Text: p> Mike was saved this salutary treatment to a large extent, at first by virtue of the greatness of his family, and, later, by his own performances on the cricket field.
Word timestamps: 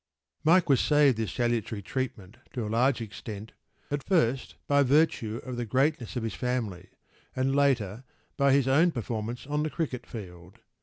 p> 0.43 0.49
Mike 0.49 0.67
was 0.67 0.79
saved 0.79 1.15
this 1.15 1.31
salutary 1.31 1.79
treatment 1.83 2.37
to 2.53 2.65
a 2.65 2.73
large 2.73 3.01
extent, 3.01 3.51
at 3.91 4.01
first 4.03 4.55
by 4.65 4.81
virtue 4.81 5.39
of 5.43 5.57
the 5.57 5.63
greatness 5.63 6.15
of 6.15 6.23
his 6.23 6.33
family, 6.33 6.89
and, 7.35 7.55
later, 7.55 8.03
by 8.35 8.51
his 8.51 8.67
own 8.67 8.89
performances 8.89 9.45
on 9.45 9.61
the 9.61 9.69
cricket 9.69 10.07
field. 10.07 10.57